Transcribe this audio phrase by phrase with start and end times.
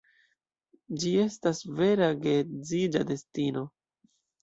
[1.03, 3.67] Ĝi estas vera geedziĝa destino.